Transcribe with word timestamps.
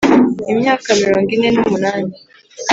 Imyaka 0.51 0.87
mirongo 1.01 1.27
ine 1.35 1.49
n 1.51 1.57
umunani 1.61 2.13